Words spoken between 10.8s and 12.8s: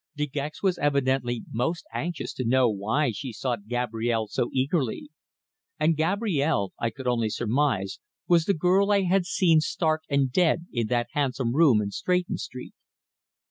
that handsome room in Stretton Street.